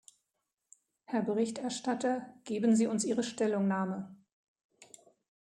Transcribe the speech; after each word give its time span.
Herr 1.03 1.21
Berichterstatter, 1.21 2.33
geben 2.43 2.75
Sie 2.75 2.87
uns 2.87 3.05
Ihre 3.05 3.21
Stellungnahme. 3.21 4.09